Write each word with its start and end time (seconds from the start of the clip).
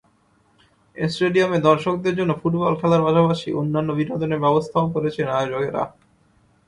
স্টেডিয়ামে 0.97 1.57
দর্শকদের 1.67 2.13
জন্য 2.19 2.31
ফুটবল 2.41 2.73
খেলার 2.81 3.05
পাশাপাশি 3.07 3.49
অন্যান্য 3.53 3.89
বিনোদনের 3.99 4.43
ব্যবস্থাও 4.45 4.91
করেছেন 4.95 5.27
আয়োজকেরা। 5.31 5.83